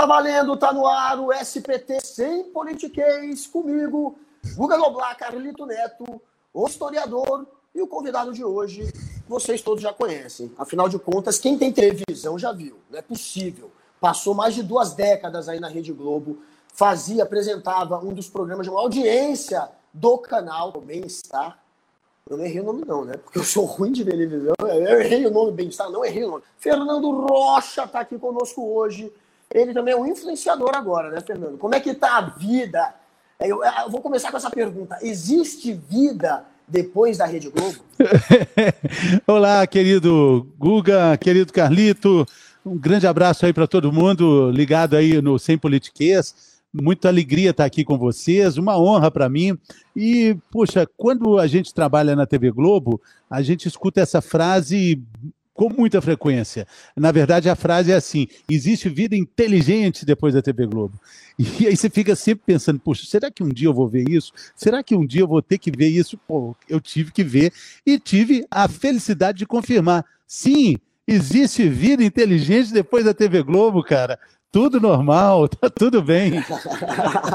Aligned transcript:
Tá 0.00 0.06
valendo, 0.06 0.56
tá 0.56 0.72
no 0.72 0.86
ar 0.86 1.20
o 1.20 1.30
SPT 1.30 2.00
sem 2.02 2.44
politiquês 2.44 3.46
comigo, 3.46 4.18
Guga 4.56 4.78
Noblar, 4.78 5.14
Carlito 5.14 5.66
Neto, 5.66 6.22
o 6.54 6.66
historiador 6.66 7.46
e 7.74 7.82
o 7.82 7.86
convidado 7.86 8.32
de 8.32 8.42
hoje, 8.42 8.90
vocês 9.28 9.60
todos 9.60 9.82
já 9.82 9.92
conhecem. 9.92 10.50
Afinal 10.56 10.88
de 10.88 10.98
contas, 10.98 11.38
quem 11.38 11.58
tem 11.58 11.70
televisão 11.70 12.38
já 12.38 12.50
viu, 12.50 12.78
não 12.88 12.98
é 12.98 13.02
possível. 13.02 13.70
Passou 14.00 14.32
mais 14.32 14.54
de 14.54 14.62
duas 14.62 14.94
décadas 14.94 15.50
aí 15.50 15.60
na 15.60 15.68
Rede 15.68 15.92
Globo, 15.92 16.38
fazia, 16.72 17.24
apresentava 17.24 17.98
um 17.98 18.14
dos 18.14 18.26
programas 18.26 18.64
de 18.64 18.70
maior 18.70 18.84
audiência 18.84 19.68
do 19.92 20.16
canal, 20.16 20.72
Bem-Estar. 20.80 21.62
Eu 22.26 22.38
não 22.38 22.44
errei 22.46 22.62
o 22.62 22.64
nome 22.64 22.84
não, 22.86 23.04
né? 23.04 23.18
Porque 23.18 23.38
eu 23.38 23.44
sou 23.44 23.66
ruim 23.66 23.92
de 23.92 24.02
televisão, 24.02 24.54
eu 24.60 24.98
errei 24.98 25.26
o 25.26 25.30
nome 25.30 25.52
Bem-Estar, 25.52 25.90
não 25.90 26.02
errei 26.02 26.24
o 26.24 26.30
nome. 26.30 26.42
Fernando 26.56 27.10
Rocha 27.10 27.84
está 27.84 28.00
aqui 28.00 28.18
conosco 28.18 28.66
hoje 28.66 29.12
ele 29.52 29.74
também 29.74 29.94
é 29.94 29.96
um 29.96 30.06
influenciador 30.06 30.70
agora, 30.74 31.10
né, 31.10 31.20
Fernando? 31.20 31.58
Como 31.58 31.74
é 31.74 31.80
que 31.80 31.90
está 31.90 32.18
a 32.18 32.20
vida? 32.20 32.94
Eu, 33.40 33.64
eu, 33.64 33.90
vou 33.90 34.00
começar 34.00 34.30
com 34.30 34.36
essa 34.36 34.50
pergunta. 34.50 34.96
Existe 35.02 35.72
vida 35.72 36.44
depois 36.68 37.18
da 37.18 37.26
Rede 37.26 37.50
Globo? 37.50 37.78
Olá, 39.26 39.66
querido 39.66 40.46
Guga, 40.56 41.16
querido 41.16 41.52
Carlito. 41.52 42.24
Um 42.64 42.78
grande 42.78 43.06
abraço 43.06 43.44
aí 43.44 43.52
para 43.52 43.66
todo 43.66 43.92
mundo 43.92 44.50
ligado 44.50 44.94
aí 44.94 45.20
no 45.20 45.36
Sem 45.38 45.58
Politiquês. 45.58 46.60
Muita 46.72 47.08
alegria 47.08 47.50
estar 47.50 47.64
aqui 47.64 47.82
com 47.82 47.98
vocês, 47.98 48.56
uma 48.56 48.78
honra 48.78 49.10
para 49.10 49.28
mim. 49.28 49.58
E, 49.96 50.36
poxa, 50.52 50.88
quando 50.96 51.40
a 51.40 51.48
gente 51.48 51.74
trabalha 51.74 52.14
na 52.14 52.24
TV 52.24 52.52
Globo, 52.52 53.00
a 53.28 53.42
gente 53.42 53.66
escuta 53.66 54.00
essa 54.00 54.20
frase 54.20 55.02
com 55.60 55.68
muita 55.68 56.00
frequência. 56.00 56.66
Na 56.96 57.12
verdade, 57.12 57.50
a 57.50 57.54
frase 57.54 57.92
é 57.92 57.94
assim: 57.94 58.26
existe 58.48 58.88
vida 58.88 59.14
inteligente 59.14 60.06
depois 60.06 60.32
da 60.32 60.40
TV 60.40 60.66
Globo. 60.66 60.98
E 61.38 61.66
aí 61.66 61.76
você 61.76 61.90
fica 61.90 62.16
sempre 62.16 62.44
pensando, 62.46 62.80
poxa, 62.80 63.04
será 63.04 63.30
que 63.30 63.42
um 63.42 63.50
dia 63.50 63.68
eu 63.68 63.74
vou 63.74 63.86
ver 63.86 64.08
isso? 64.08 64.32
Será 64.56 64.82
que 64.82 64.96
um 64.96 65.04
dia 65.04 65.20
eu 65.20 65.28
vou 65.28 65.42
ter 65.42 65.58
que 65.58 65.70
ver 65.70 65.88
isso? 65.88 66.16
Pô, 66.16 66.56
eu 66.66 66.80
tive 66.80 67.12
que 67.12 67.22
ver 67.22 67.52
e 67.84 67.98
tive 67.98 68.46
a 68.50 68.68
felicidade 68.68 69.36
de 69.36 69.46
confirmar. 69.46 70.02
Sim, 70.26 70.78
existe 71.06 71.68
vida 71.68 72.02
inteligente 72.02 72.72
depois 72.72 73.04
da 73.04 73.12
TV 73.12 73.42
Globo, 73.42 73.82
cara. 73.82 74.18
Tudo 74.50 74.80
normal, 74.80 75.46
tá 75.60 75.68
tudo 75.68 76.00
bem. 76.00 76.42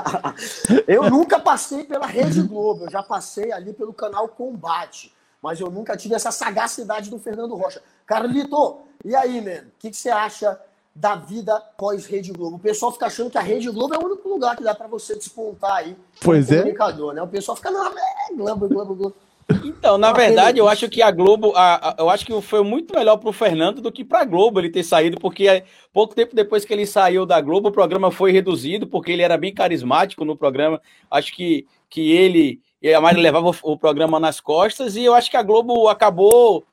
eu 0.87 1.11
nunca 1.11 1.39
passei 1.39 1.83
pela 1.83 2.07
Rede 2.07 2.41
Globo, 2.41 2.85
eu 2.85 2.89
já 2.89 3.03
passei 3.03 3.51
ali 3.51 3.71
pelo 3.71 3.93
canal 3.93 4.27
Combate 4.29 5.13
mas 5.45 5.59
eu 5.59 5.69
nunca 5.69 5.95
tive 5.95 6.15
essa 6.15 6.31
sagacidade 6.31 7.07
do 7.07 7.19
Fernando 7.19 7.53
Rocha. 7.53 7.79
Carlito, 8.03 8.79
e 9.05 9.15
aí, 9.15 9.39
man? 9.39 9.67
O 9.67 9.71
que, 9.77 9.91
que 9.91 9.95
você 9.95 10.09
acha 10.09 10.59
da 10.95 11.15
vida 11.15 11.55
pós-Rede 11.77 12.31
Globo? 12.31 12.55
O 12.55 12.59
pessoal 12.59 12.91
fica 12.91 13.05
achando 13.05 13.29
que 13.29 13.38
a 13.38 13.41
Rede 13.41 13.69
Globo 13.69 13.93
é 13.93 13.97
o 13.99 14.05
único 14.05 14.27
lugar 14.27 14.55
que 14.55 14.63
dá 14.63 14.73
para 14.73 14.88
você 14.88 15.13
despontar 15.13 15.75
aí 15.75 15.95
pois 16.19 16.51
é. 16.51 16.57
comunicador, 16.57 17.13
né? 17.13 17.21
O 17.21 17.27
pessoal 17.27 17.55
fica, 17.55 17.69
não, 17.69 17.85
é, 17.85 18.33
Globo, 18.35 18.67
Globo, 18.67 18.95
Globo. 18.95 19.16
Então, 19.63 19.99
na 19.99 20.11
verdade, 20.11 20.57
eu 20.57 20.67
acho 20.67 20.89
que 20.89 21.03
a 21.03 21.11
Globo, 21.11 21.53
a, 21.55 21.89
a, 21.89 21.95
eu 21.99 22.09
acho 22.09 22.25
que 22.25 22.41
foi 22.41 22.63
muito 22.63 22.95
melhor 22.95 23.17
para 23.17 23.29
o 23.29 23.33
Fernando 23.33 23.81
do 23.81 23.91
que 23.91 24.03
para 24.03 24.21
a 24.21 24.25
Globo 24.25 24.59
ele 24.59 24.71
ter 24.71 24.83
saído, 24.83 25.19
porque 25.19 25.47
é, 25.47 25.63
pouco 25.93 26.16
tempo 26.16 26.35
depois 26.35 26.66
que 26.66 26.73
ele 26.73 26.88
saiu 26.88 27.23
da 27.23 27.39
Globo, 27.39 27.69
o 27.69 27.71
programa 27.71 28.09
foi 28.09 28.31
reduzido, 28.31 28.88
porque 28.88 29.11
ele 29.11 29.21
era 29.21 29.38
bem 29.38 29.53
carismático 29.53 30.25
no 30.25 30.35
programa. 30.35 30.81
Acho 31.11 31.35
que, 31.35 31.67
que 31.88 32.11
ele 32.13 32.59
e 32.86 32.94
a 32.94 33.02
Mari 33.02 33.19
levava 33.19 33.52
o 33.64 33.75
programa 33.75 34.19
nas 34.19 34.39
costas, 34.39 34.95
e 34.95 35.03
eu 35.03 35.16
acho 35.16 35.31
que 35.31 35.36
a 35.36 35.41
Globo 35.41 35.89
acabou, 35.89 36.64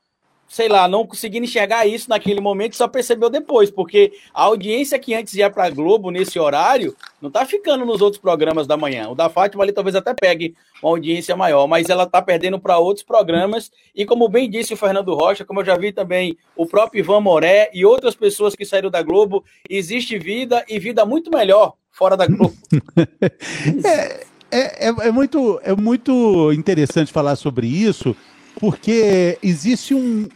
sei 0.47 0.69
lá, 0.69 0.87
não 0.87 1.07
conseguindo 1.07 1.45
enxergar 1.45 1.87
isso 1.87 2.07
naquele 2.07 2.39
momento, 2.39 2.75
só 2.75 2.87
percebeu 2.87 3.31
depois, 3.31 3.71
porque 3.71 4.13
a 4.31 4.43
audiência 4.43 4.99
que 4.99 5.15
antes 5.15 5.33
ia 5.33 5.49
para 5.49 5.65
a 5.65 5.71
Globo 5.71 6.11
nesse 6.11 6.37
horário 6.37 6.95
não 7.19 7.29
está 7.29 7.47
ficando 7.47 7.83
nos 7.83 7.99
outros 7.99 8.21
programas 8.21 8.67
da 8.67 8.77
manhã. 8.77 9.09
O 9.09 9.15
da 9.15 9.27
Fátima 9.27 9.63
ali 9.63 9.71
talvez 9.71 9.95
até 9.95 10.13
pegue 10.13 10.53
uma 10.83 10.91
audiência 10.91 11.35
maior, 11.35 11.65
mas 11.65 11.89
ela 11.89 12.03
está 12.03 12.21
perdendo 12.21 12.59
para 12.59 12.77
outros 12.77 13.03
programas, 13.03 13.71
e 13.95 14.05
como 14.05 14.29
bem 14.29 14.47
disse 14.47 14.71
o 14.71 14.77
Fernando 14.77 15.15
Rocha, 15.15 15.43
como 15.43 15.61
eu 15.61 15.65
já 15.65 15.75
vi 15.75 15.91
também 15.91 16.37
o 16.55 16.67
próprio 16.67 16.99
Ivan 16.99 17.21
Moré 17.21 17.71
e 17.73 17.87
outras 17.87 18.13
pessoas 18.13 18.55
que 18.55 18.65
saíram 18.65 18.91
da 18.91 19.01
Globo, 19.01 19.43
existe 19.67 20.19
vida 20.19 20.63
e 20.69 20.77
vida 20.77 21.07
muito 21.07 21.31
melhor 21.31 21.73
fora 21.89 22.15
da 22.15 22.27
Globo. 22.27 22.53
é, 23.83 24.27
é, 24.53 24.87
é, 24.87 25.07
é, 25.07 25.11
muito, 25.11 25.59
é 25.63 25.75
muito 25.75 26.51
interessante 26.53 27.11
falar 27.11 27.35
sobre 27.35 27.65
isso, 27.65 28.15
porque 28.59 29.37
existe 29.41 29.95
um, 29.95 30.27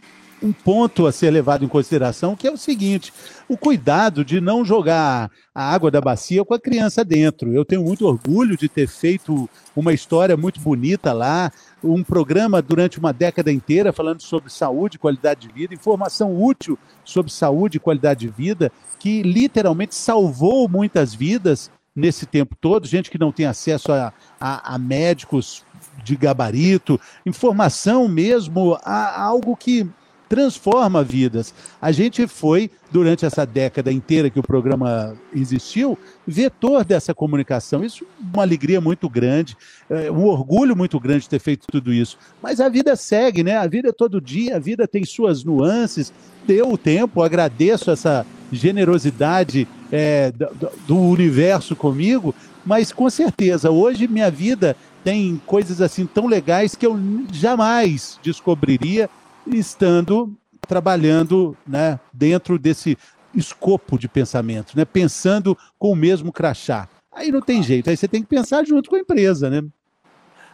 um 0.42 0.52
ponto 0.52 1.06
a 1.06 1.12
ser 1.12 1.30
levado 1.30 1.64
em 1.64 1.68
consideração, 1.68 2.34
que 2.34 2.48
é 2.48 2.50
o 2.50 2.56
seguinte: 2.56 3.12
o 3.48 3.56
cuidado 3.56 4.24
de 4.24 4.40
não 4.40 4.64
jogar 4.64 5.30
a 5.54 5.72
água 5.72 5.88
da 5.88 6.00
bacia 6.00 6.44
com 6.44 6.52
a 6.52 6.58
criança 6.58 7.04
dentro. 7.04 7.52
Eu 7.52 7.64
tenho 7.64 7.82
muito 7.82 8.06
orgulho 8.06 8.56
de 8.56 8.68
ter 8.68 8.88
feito 8.88 9.48
uma 9.76 9.92
história 9.92 10.36
muito 10.36 10.58
bonita 10.60 11.12
lá, 11.12 11.52
um 11.82 12.02
programa 12.02 12.60
durante 12.60 12.98
uma 12.98 13.12
década 13.12 13.52
inteira 13.52 13.92
falando 13.92 14.20
sobre 14.20 14.50
saúde 14.50 14.98
qualidade 14.98 15.46
de 15.46 15.54
vida, 15.54 15.74
informação 15.74 16.36
útil 16.42 16.76
sobre 17.04 17.30
saúde 17.30 17.76
e 17.76 17.80
qualidade 17.80 18.20
de 18.20 18.28
vida, 18.28 18.72
que 18.98 19.22
literalmente 19.22 19.94
salvou 19.94 20.68
muitas 20.68 21.14
vidas 21.14 21.70
nesse 21.98 22.26
tempo 22.26 22.56
todo, 22.60 22.86
gente 22.86 23.10
que 23.10 23.18
não 23.18 23.32
tem 23.32 23.46
acesso 23.46 23.92
a, 23.92 24.12
a, 24.40 24.74
a 24.74 24.78
médicos 24.78 25.64
de 26.04 26.16
gabarito, 26.16 27.00
informação 27.26 28.08
mesmo, 28.08 28.78
a, 28.82 29.08
a 29.08 29.22
algo 29.22 29.56
que 29.56 29.86
transforma 30.28 31.02
vidas. 31.02 31.54
A 31.80 31.90
gente 31.90 32.26
foi, 32.26 32.70
durante 32.92 33.24
essa 33.24 33.46
década 33.46 33.90
inteira 33.90 34.28
que 34.28 34.38
o 34.38 34.42
programa 34.42 35.16
existiu, 35.34 35.98
vetor 36.26 36.84
dessa 36.84 37.14
comunicação. 37.14 37.82
Isso 37.82 38.04
é 38.04 38.06
uma 38.34 38.42
alegria 38.42 38.80
muito 38.80 39.08
grande, 39.08 39.56
é, 39.88 40.10
um 40.10 40.24
orgulho 40.26 40.76
muito 40.76 41.00
grande 41.00 41.22
de 41.22 41.30
ter 41.30 41.40
feito 41.40 41.66
tudo 41.66 41.92
isso. 41.92 42.18
Mas 42.42 42.60
a 42.60 42.68
vida 42.68 42.94
segue, 42.94 43.42
né? 43.42 43.56
A 43.56 43.66
vida 43.66 43.88
é 43.88 43.92
todo 43.92 44.20
dia, 44.20 44.56
a 44.56 44.60
vida 44.60 44.86
tem 44.86 45.04
suas 45.04 45.42
nuances. 45.42 46.12
Deu 46.46 46.72
o 46.72 46.78
tempo, 46.78 47.22
agradeço 47.22 47.90
essa 47.90 48.26
generosidade 48.50 49.68
é, 49.90 50.30
do, 50.32 50.70
do 50.86 50.98
universo 50.98 51.76
comigo, 51.76 52.34
mas 52.64 52.92
com 52.92 53.08
certeza, 53.08 53.70
hoje 53.70 54.06
minha 54.06 54.30
vida 54.30 54.76
tem 55.02 55.40
coisas 55.46 55.80
assim 55.80 56.06
tão 56.06 56.26
legais 56.26 56.74
que 56.74 56.86
eu 56.86 56.98
jamais 57.32 58.18
descobriria 58.22 59.08
estando 59.46 60.36
trabalhando 60.66 61.56
né, 61.66 61.98
dentro 62.12 62.58
desse 62.58 62.98
escopo 63.34 63.98
de 63.98 64.08
pensamento, 64.08 64.76
né, 64.76 64.84
pensando 64.84 65.56
com 65.78 65.92
o 65.92 65.96
mesmo 65.96 66.30
crachá. 66.30 66.88
Aí 67.10 67.32
não 67.32 67.40
tem 67.40 67.62
jeito, 67.62 67.88
aí 67.88 67.96
você 67.96 68.06
tem 68.06 68.22
que 68.22 68.28
pensar 68.28 68.64
junto 68.66 68.90
com 68.90 68.96
a 68.96 69.00
empresa, 69.00 69.48
né? 69.48 69.64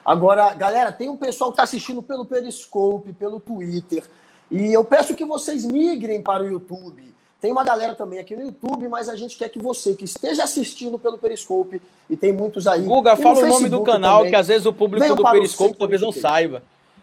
Agora, 0.04 0.52
galera, 0.54 0.92
tem 0.92 1.08
um 1.08 1.16
pessoal 1.16 1.50
que 1.50 1.54
está 1.54 1.62
assistindo 1.64 2.02
pelo 2.02 2.26
Periscope, 2.26 3.12
pelo 3.12 3.40
Twitter, 3.40 4.04
e 4.50 4.72
eu 4.72 4.84
peço 4.84 5.14
que 5.14 5.24
vocês 5.24 5.64
migrem 5.64 6.22
para 6.22 6.42
o 6.42 6.46
YouTube. 6.46 7.14
Tem 7.44 7.52
uma 7.52 7.62
galera 7.62 7.94
também 7.94 8.18
aqui 8.18 8.34
no 8.34 8.42
YouTube, 8.42 8.88
mas 8.88 9.06
a 9.06 9.14
gente 9.16 9.36
quer 9.36 9.50
que 9.50 9.58
você 9.58 9.92
que 9.92 10.06
esteja 10.06 10.44
assistindo 10.44 10.98
pelo 10.98 11.18
Periscope, 11.18 11.78
e 12.08 12.16
tem 12.16 12.32
muitos 12.32 12.66
aí. 12.66 12.80
Guga, 12.80 13.16
fala 13.16 13.38
o 13.40 13.46
nome 13.46 13.68
do 13.68 13.82
canal, 13.82 14.20
também, 14.20 14.30
que 14.30 14.36
às 14.36 14.48
vezes 14.48 14.64
o 14.64 14.72
público 14.72 15.14
do 15.14 15.22
Periscope 15.30 15.76
talvez 15.76 16.00
não 16.00 16.10
saiba. 16.10 16.62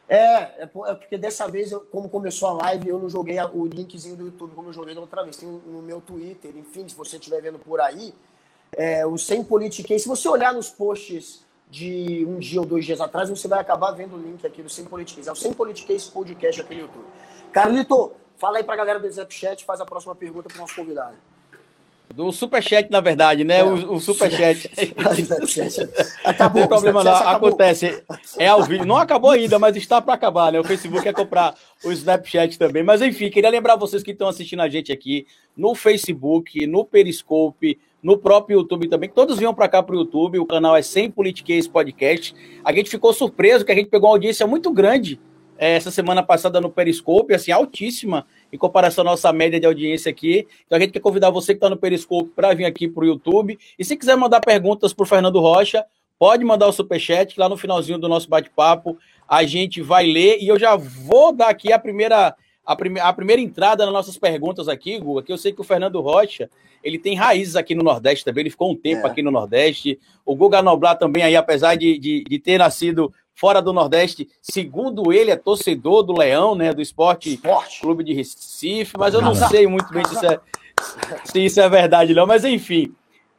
É, 0.09 0.18
é, 0.18 0.63
é 0.63 0.66
porque 0.96 1.16
dessa 1.16 1.47
vez, 1.47 1.72
eu, 1.72 1.81
como 1.81 2.09
começou 2.09 2.50
a 2.50 2.53
live, 2.53 2.90
eu 2.90 2.97
não 2.97 3.07
joguei 3.07 3.38
o 3.53 3.68
linkzinho 3.68 4.16
do 4.16 4.25
YouTube 4.25 4.53
como 4.56 4.69
eu 4.69 4.74
joguei 4.74 4.96
da 4.96 5.01
outra 5.01 5.22
vez. 5.22 5.38
Tem 5.38 5.47
no 5.47 5.80
meu 5.84 6.01
Twitter, 6.01 6.51
enfim, 6.57 6.90
se 6.90 6.96
você 6.96 7.18
estiver 7.18 7.40
vendo 7.40 7.59
por 7.59 7.80
aí, 7.80 8.12
é, 8.75 9.06
o 9.06 9.19
Sem 9.19 9.44
Politiquês. 9.44 10.01
Se 10.01 10.07
você 10.07 10.28
olhar 10.28 10.56
nos 10.56 10.72
posts 10.72 11.46
de 11.69 12.25
um 12.28 12.40
dia 12.40 12.62
ou 12.62 12.66
dois 12.66 12.84
dias 12.84 13.00
atrás, 13.00 13.30
você 13.30 13.47
vai 13.47 13.59
acabar 13.59 13.91
vendo 13.91 14.16
o 14.16 14.19
link 14.19 14.44
aqui 14.44 14.63
do 14.63 14.69
Sem 14.72 14.85
Politiquês. 14.85 15.28
É 15.28 15.31
o 15.31 15.35
Sem 15.35 15.53
Politiquês 15.53 16.07
Podcast 16.07 16.62
aqui 16.62 16.74
no 16.74 16.81
YouTube. 16.81 17.06
Carlito, 17.51 18.13
fala 18.42 18.58
aí 18.58 18.64
pra 18.64 18.76
galera 18.76 19.00
do 19.00 19.08
Snapchat, 19.08 19.64
faz 19.64 19.80
a 19.80 19.86
próxima 19.86 20.16
pergunta 20.16 20.50
pro 20.50 20.58
nosso 20.58 20.76
convidado. 20.76 21.14
Do 22.12 22.30
Superchat, 22.32 22.92
na 22.92 23.00
verdade, 23.00 23.44
né? 23.46 23.60
É, 23.60 23.64
o, 23.64 23.94
o 23.94 24.00
Superchat. 24.02 24.70
acabou. 26.26 26.62
Não 26.62 26.68
tem 26.68 26.78
problema 26.78 27.04
não, 27.06 27.14
acontece. 27.14 28.04
É 28.38 28.48
ao 28.48 28.64
vivo. 28.64 28.84
Não 28.84 28.98
acabou 28.98 29.30
ainda, 29.30 29.58
mas 29.58 29.78
está 29.78 30.02
para 30.02 30.16
acabar, 30.16 30.52
né? 30.52 30.60
O 30.60 30.64
Facebook 30.64 31.04
quer 31.04 31.14
comprar 31.14 31.56
o 31.86 31.92
Snapchat 31.92 32.60
também. 32.60 32.84
Mas 32.84 33.02
enfim, 33.02 33.30
queria 33.30 33.50
lembrar 33.50 33.78
vocês 33.78 34.04
que 34.04 34.12
estão 34.12 34.28
assistindo 34.28 34.62
a 34.62 34.68
gente 34.68 34.92
aqui 34.92 35.26
no 35.56 35.74
Facebook, 35.74 36.68
no 36.68 36.84
Periscope, 36.84 37.80
no 38.04 38.18
próprio 38.18 38.60
YouTube 38.60 38.90
também, 38.90 39.08
que 39.08 39.16
todos 39.16 39.38
vinham 39.38 39.54
para 39.54 39.70
cá 39.70 39.82
para 39.82 39.96
o 39.96 40.00
YouTube. 40.00 40.40
O 40.40 40.46
canal 40.46 40.76
é 40.76 40.82
Sem 40.82 41.10
Politiquês 41.10 41.66
Podcast. 41.66 42.36
A 42.66 42.74
gente 42.74 42.90
ficou 42.90 43.14
surpreso 43.14 43.64
que 43.64 43.72
a 43.72 43.76
gente 43.76 43.90
pegou 43.90 44.10
uma 44.10 44.16
audiência 44.16 44.46
muito 44.46 44.70
grande 44.72 45.18
essa 45.68 45.92
semana 45.92 46.24
passada 46.24 46.60
no 46.60 46.72
Periscope, 46.72 47.36
assim, 47.36 47.52
altíssima 47.52 48.25
em 48.52 48.58
comparação 48.58 49.04
à 49.04 49.06
nossa 49.06 49.31
média 49.31 49.60
de 49.60 49.66
audiência 49.68 50.10
aqui. 50.10 50.48
Então 50.66 50.75
a 50.75 50.81
gente 50.81 50.92
quer 50.92 51.00
convidar 51.00 51.30
você 51.30 51.54
que 51.54 51.58
está 51.58 51.69
no 51.69 51.78
Periscope 51.78 52.31
para 52.36 52.52
vir 52.56 52.66
aqui 52.66 52.88
para 52.88 53.04
o 53.04 53.06
YouTube. 53.06 53.60
E 53.78 53.86
se 53.86 53.96
quiser 53.96 54.18
mandar 54.18 54.42
perguntas 54.42 54.92
para 54.92 55.04
o 55.04 55.06
Fernando 55.06 55.40
Rocha, 55.40 55.86
pode 56.18 56.44
mandar 56.44 56.68
o 56.68 56.72
superchat, 56.72 57.36
que 57.36 57.40
lá 57.40 57.48
no 57.48 57.56
finalzinho 57.56 58.00
do 58.00 58.10
nosso 58.10 58.28
bate-papo 58.28 58.98
a 59.30 59.44
gente 59.44 59.84
vai 59.84 60.08
ler. 60.08 60.40
E 60.42 60.48
eu 60.48 60.58
já 60.58 60.75
vou 60.75 61.31
dar 61.31 61.50
aqui 61.50 61.72
a 61.72 61.78
primeira, 61.78 62.36
a, 62.66 62.75
prime 62.75 63.00
a 63.00 63.14
primeira 63.14 63.40
entrada 63.40 63.86
nas 63.86 63.94
nossas 63.94 64.18
perguntas 64.18 64.68
aqui, 64.68 64.98
Guga, 64.98 65.22
que 65.22 65.31
eu 65.31 65.38
sei 65.38 65.54
que 65.54 65.62
o 65.62 65.64
Fernando 65.64 66.02
Rocha, 66.02 66.50
ele 66.84 66.98
tem 66.98 67.16
raízes 67.16 67.56
aqui 67.56 67.75
no 67.75 67.84
Nordeste 67.84 68.25
também, 68.25 68.42
ele 68.42 68.50
ficou 68.50 68.72
um 68.72 68.75
tempo 68.75 69.06
é. 69.06 69.10
aqui 69.12 69.22
no 69.22 69.30
Nordeste. 69.30 70.00
O 70.25 70.36
Guga 70.36 70.62
Noblar 70.64 70.98
também 70.98 71.22
aí, 71.22 71.36
apesar 71.36 71.75
de, 71.75 72.00
de, 72.00 72.24
de, 72.24 72.40
ter 72.40 72.57
nascido 72.57 73.14
fora 73.36 73.62
do 73.62 73.74
Nordeste, 73.74 74.28
segundo 74.42 75.12
ele, 75.12 75.31
é 75.31 75.36
torcedor 75.36 76.04
do 76.04 76.18
Leão, 76.18 76.56
né, 76.56 76.74
do 76.74 76.81
Esporte, 76.81 77.33
Esporte. 77.33 77.81
Clube 77.81 78.04
de 78.04 78.13
Recife, 78.13 78.98
mas 78.98 79.13
eu 79.13 79.22
não 79.22 79.33
sei 79.36 79.68
muito 79.68 79.92
bem 79.94 80.06
se 80.06 80.13
isso 80.16 80.25
é, 80.25 80.39
se 81.25 81.45
isso 81.45 81.62
é 81.62 81.69
verdade 81.69 82.13
não, 82.13 82.25
mas 82.28 82.45
enfim... 82.45 82.94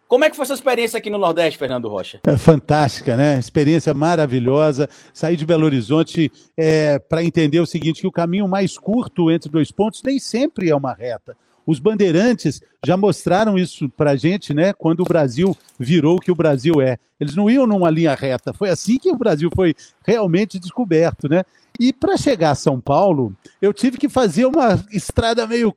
Como 0.09 0.27
é 0.27 0.29
que 0.29 0.37
foi 0.37 0.43
essa 0.43 0.53
experiência 0.53 0.99
aqui 0.99 1.09
no 1.09 1.17
Nordeste, 1.17 1.59
Fernando 1.59 1.89
Rocha? 1.89 2.21
É 2.27 2.37
fantástica, 2.37 3.17
né? 3.17 3.39
Experiência 3.39 3.95
maravilhosa. 3.95 4.87
Saí 5.11 5.39
de 5.39 5.47
Belo 5.47 5.65
Horizonte 5.65 6.31
é, 6.55 6.99
para 6.99 7.25
entender 7.25 7.61
o 7.61 7.65
seguinte: 7.65 8.03
que 8.03 8.07
o 8.07 8.13
caminho 8.13 8.47
mais 8.47 8.77
curto 8.77 9.31
entre 9.31 9.51
dois 9.51 9.73
pontos 9.73 10.03
nem 10.05 10.19
sempre 10.19 10.69
é 10.69 10.77
uma 10.77 10.93
reta. 10.93 11.35
Os 11.67 11.79
bandeirantes 11.79 12.61
já 12.85 12.97
mostraram 12.97 13.57
isso 13.57 13.89
para 13.91 14.17
gente, 14.17 14.53
né? 14.53 14.73
Quando 14.73 15.01
o 15.01 15.05
Brasil 15.05 15.57
virou 15.79 16.17
o 16.17 16.21
que 16.21 16.33
o 16.33 16.35
Brasil 16.35 16.81
é. 16.81 16.99
Eles 17.21 17.37
não 17.37 17.49
iam 17.49 17.67
numa 17.67 17.91
linha 17.91 18.15
reta. 18.15 18.53
Foi 18.53 18.69
assim 18.69 18.99
que 18.99 19.11
o 19.11 19.17
Brasil 19.17 19.51
foi 19.55 19.75
realmente 20.05 20.59
descoberto, 20.59 21.29
né? 21.29 21.45
E 21.79 21.93
para 21.93 22.17
chegar 22.17 22.51
a 22.51 22.57
São 22.57 22.81
Paulo, 22.81 23.35
eu 23.61 23.73
tive 23.73 23.97
que 23.97 24.09
fazer 24.09 24.47
uma 24.47 24.85
estrada 24.93 25.47
meio 25.47 25.75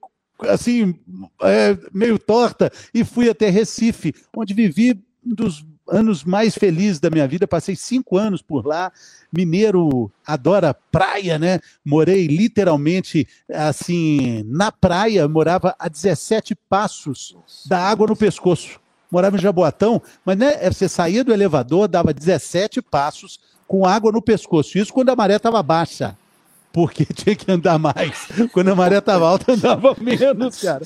assim, 0.49 0.95
é, 1.41 1.77
meio 1.93 2.19
torta, 2.19 2.69
e 2.93 3.05
fui 3.05 3.29
até 3.29 3.49
Recife, 3.49 4.13
onde 4.35 4.53
vivi 4.53 4.99
um 5.25 5.33
dos 5.33 5.65
anos 5.87 6.23
mais 6.23 6.55
felizes 6.55 6.99
da 6.99 7.09
minha 7.09 7.27
vida. 7.27 7.47
Passei 7.47 7.75
cinco 7.75 8.17
anos 8.17 8.41
por 8.41 8.65
lá. 8.65 8.91
Mineiro 9.31 10.11
adora 10.25 10.73
praia, 10.73 11.37
né? 11.37 11.59
Morei 11.83 12.27
literalmente 12.27 13.27
assim 13.51 14.43
na 14.47 14.71
praia, 14.71 15.27
morava 15.27 15.75
a 15.77 15.87
17 15.87 16.55
passos 16.69 17.35
da 17.65 17.79
água 17.79 18.07
no 18.07 18.15
pescoço. 18.15 18.79
Morava 19.11 19.37
em 19.37 19.41
Jaboatão, 19.41 20.01
mas 20.25 20.37
né, 20.37 20.69
você 20.69 20.89
saía 20.89 21.23
do 21.23 21.31
elevador, 21.31 21.87
dava 21.87 22.13
17 22.13 22.81
passos 22.81 23.39
com 23.67 23.85
água 23.85 24.11
no 24.11 24.21
pescoço. 24.21 24.77
Isso 24.77 24.91
quando 24.91 25.09
a 25.09 25.15
maré 25.15 25.35
estava 25.35 25.61
baixa 25.63 26.17
porque 26.75 27.05
tinha 27.15 27.33
que 27.33 27.49
andar 27.49 27.79
mais. 27.79 28.27
Quando 28.51 28.67
a 28.67 28.75
maré 28.75 28.97
estava 28.97 29.29
alta, 29.29 29.53
andava 29.53 29.95
menos, 29.97 30.61
cara. 30.61 30.83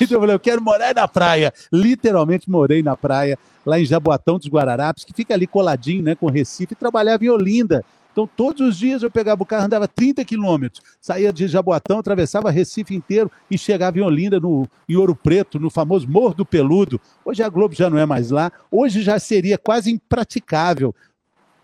Então 0.00 0.16
eu 0.16 0.20
falei, 0.20 0.36
eu 0.36 0.38
quero 0.38 0.62
morar 0.62 0.94
na 0.94 1.08
praia. 1.08 1.52
Literalmente 1.72 2.48
morei 2.48 2.80
na 2.80 2.96
praia, 2.96 3.36
lá 3.66 3.80
em 3.80 3.84
Jaboatão 3.84 4.38
dos 4.38 4.46
Guararapes, 4.46 5.02
que 5.04 5.12
fica 5.12 5.34
ali 5.34 5.48
coladinho, 5.48 6.04
né, 6.04 6.14
com 6.14 6.30
Recife, 6.30 6.74
e 6.74 6.76
trabalhava 6.76 7.24
em 7.24 7.28
Olinda. 7.28 7.84
Então, 8.12 8.28
todos 8.28 8.60
os 8.60 8.76
dias 8.76 9.02
eu 9.02 9.10
pegava 9.10 9.42
o 9.42 9.46
carro, 9.46 9.66
andava 9.66 9.88
30 9.88 10.24
quilômetros, 10.24 10.82
saía 11.00 11.32
de 11.32 11.48
Jaboatão, 11.48 11.98
atravessava 11.98 12.50
Recife 12.50 12.94
inteiro 12.94 13.30
e 13.50 13.58
chegava 13.58 13.98
em 13.98 14.02
Olinda, 14.02 14.38
no, 14.38 14.68
em 14.88 14.96
Ouro 14.96 15.16
Preto, 15.16 15.58
no 15.58 15.70
famoso 15.70 16.08
Morro 16.08 16.34
do 16.34 16.46
Peludo. 16.46 17.00
Hoje 17.24 17.42
a 17.42 17.48
Globo 17.48 17.74
já 17.74 17.90
não 17.90 17.98
é 17.98 18.06
mais 18.06 18.30
lá, 18.30 18.52
hoje 18.70 19.02
já 19.02 19.18
seria 19.18 19.58
quase 19.58 19.90
impraticável 19.90 20.94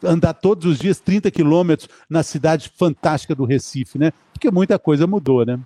andar 0.02 0.34
todos 0.34 0.66
os 0.66 0.78
dias 0.78 1.00
30 1.00 1.31
quilômetros 1.31 1.88
na 2.08 2.22
cidade 2.22 2.70
fantástica 2.76 3.34
do 3.34 3.44
Recife, 3.44 3.98
né? 3.98 4.12
Porque 4.32 4.50
muita 4.50 4.78
coisa 4.78 5.06
mudou, 5.06 5.44
né? 5.44 5.58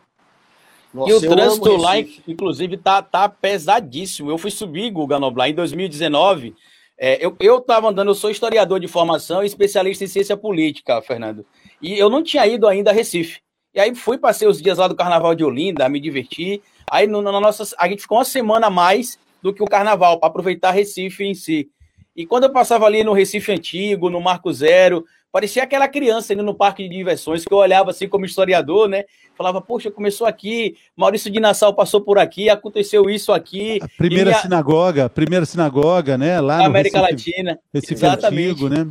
Nossa, 0.92 1.10
e 1.10 1.14
o 1.14 1.20
trânsito 1.20 1.76
lá, 1.76 1.98
inclusive, 1.98 2.76
tá, 2.76 3.00
tá 3.00 3.28
pesadíssimo. 3.28 4.30
Eu 4.30 4.38
fui 4.38 4.50
subir, 4.50 4.90
Guga 4.90 5.18
Noblar, 5.18 5.48
em 5.48 5.54
2019. 5.54 6.54
É, 6.98 7.24
eu, 7.24 7.34
eu 7.40 7.60
tava 7.60 7.88
andando, 7.88 8.08
eu 8.08 8.14
sou 8.14 8.30
historiador 8.30 8.80
de 8.80 8.88
formação 8.88 9.42
e 9.42 9.46
especialista 9.46 10.04
em 10.04 10.08
ciência 10.08 10.36
política, 10.36 11.00
Fernando. 11.00 11.46
E 11.80 11.98
eu 11.98 12.10
não 12.10 12.22
tinha 12.22 12.46
ido 12.46 12.66
ainda 12.66 12.90
a 12.90 12.92
Recife. 12.92 13.40
E 13.72 13.80
aí 13.80 13.94
fui, 13.94 14.18
passei 14.18 14.48
os 14.48 14.60
dias 14.60 14.78
lá 14.78 14.88
do 14.88 14.96
Carnaval 14.96 15.34
de 15.34 15.44
Olinda, 15.44 15.88
me 15.88 16.00
diverti. 16.00 16.60
Aí 16.90 17.06
no, 17.06 17.22
na 17.22 17.40
nossa, 17.40 17.64
a 17.78 17.88
gente 17.88 18.02
ficou 18.02 18.18
uma 18.18 18.24
semana 18.24 18.66
a 18.66 18.70
mais 18.70 19.18
do 19.40 19.54
que 19.54 19.62
o 19.62 19.66
Carnaval, 19.66 20.18
para 20.18 20.28
aproveitar 20.28 20.72
Recife 20.72 21.24
em 21.24 21.34
si. 21.34 21.70
E 22.20 22.26
quando 22.26 22.44
eu 22.44 22.50
passava 22.50 22.84
ali 22.84 23.02
no 23.02 23.14
Recife 23.14 23.50
Antigo, 23.50 24.10
no 24.10 24.20
Marco 24.20 24.52
Zero, 24.52 25.06
parecia 25.32 25.62
aquela 25.62 25.88
criança 25.88 26.34
indo 26.34 26.42
no 26.42 26.54
parque 26.54 26.86
de 26.86 26.94
diversões 26.94 27.46
que 27.46 27.50
eu 27.50 27.56
olhava 27.56 27.92
assim 27.92 28.06
como 28.06 28.26
historiador, 28.26 28.90
né? 28.90 29.04
Falava, 29.34 29.58
poxa, 29.58 29.90
começou 29.90 30.26
aqui, 30.26 30.76
Maurício 30.94 31.30
de 31.30 31.40
Nassau 31.40 31.72
passou 31.72 32.02
por 32.02 32.18
aqui, 32.18 32.50
aconteceu 32.50 33.08
isso 33.08 33.32
aqui. 33.32 33.78
A 33.80 33.88
primeira 33.96 34.32
minha... 34.32 34.42
sinagoga, 34.42 35.08
primeira 35.08 35.46
sinagoga, 35.46 36.18
né? 36.18 36.38
Lá 36.42 36.58
na 36.58 36.66
América 36.66 37.00
Recife, 37.00 37.30
Latina. 37.30 37.58
Recife 37.72 37.94
Exatamente. 37.94 38.50
Antigo, 38.50 38.68
né? 38.68 38.86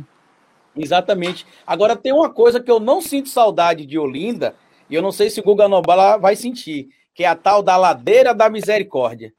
Exatamente. 0.76 1.46
Agora 1.64 1.94
tem 1.94 2.12
uma 2.12 2.30
coisa 2.30 2.58
que 2.58 2.68
eu 2.68 2.80
não 2.80 3.00
sinto 3.00 3.28
saudade 3.28 3.86
de 3.86 3.96
Olinda, 3.96 4.56
e 4.90 4.96
eu 4.96 5.02
não 5.02 5.12
sei 5.12 5.30
se 5.30 5.38
o 5.38 5.44
Guga 5.44 5.68
Nobala 5.68 6.16
vai 6.16 6.34
sentir, 6.34 6.88
que 7.14 7.22
é 7.22 7.28
a 7.28 7.36
tal 7.36 7.62
da 7.62 7.76
Ladeira 7.76 8.34
da 8.34 8.50
Misericórdia. 8.50 9.32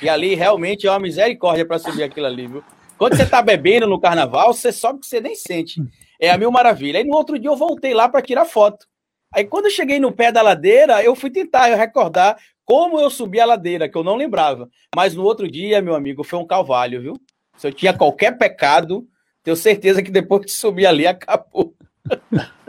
E 0.00 0.08
ali 0.08 0.34
realmente 0.34 0.86
é 0.86 0.90
uma 0.90 0.98
misericórdia 0.98 1.66
para 1.66 1.78
subir 1.78 2.04
aquilo 2.04 2.24
ali, 2.24 2.46
viu? 2.46 2.64
Quando 2.96 3.16
você 3.16 3.26
tá 3.26 3.42
bebendo 3.42 3.86
no 3.86 4.00
carnaval, 4.00 4.52
você 4.52 4.72
sobe 4.72 5.00
que 5.00 5.06
você 5.06 5.20
nem 5.20 5.34
sente. 5.34 5.82
É 6.20 6.30
a 6.30 6.38
mil 6.38 6.50
maravilha. 6.50 6.98
Aí 6.98 7.04
no 7.04 7.14
outro 7.14 7.38
dia 7.38 7.50
eu 7.50 7.56
voltei 7.56 7.92
lá 7.92 8.08
para 8.08 8.22
tirar 8.22 8.44
foto. 8.44 8.86
Aí 9.34 9.44
quando 9.44 9.66
eu 9.66 9.70
cheguei 9.70 9.98
no 9.98 10.12
pé 10.12 10.30
da 10.30 10.42
ladeira, 10.42 11.02
eu 11.02 11.16
fui 11.16 11.30
tentar 11.30 11.74
recordar 11.74 12.36
como 12.64 13.00
eu 13.00 13.10
subi 13.10 13.40
a 13.40 13.44
ladeira, 13.44 13.88
que 13.88 13.96
eu 13.96 14.04
não 14.04 14.16
lembrava. 14.16 14.68
Mas 14.94 15.14
no 15.14 15.24
outro 15.24 15.50
dia, 15.50 15.82
meu 15.82 15.94
amigo, 15.94 16.24
foi 16.24 16.38
um 16.38 16.46
calvário, 16.46 17.00
viu? 17.00 17.14
Se 17.56 17.66
eu 17.66 17.72
tinha 17.72 17.92
qualquer 17.92 18.38
pecado, 18.38 19.06
tenho 19.42 19.56
certeza 19.56 20.02
que 20.02 20.10
depois 20.10 20.46
de 20.46 20.52
subir 20.52 20.86
ali, 20.86 21.06
acabou. 21.06 21.74